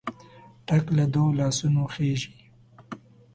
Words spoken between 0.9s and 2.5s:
له دوو لاسونو خېژي.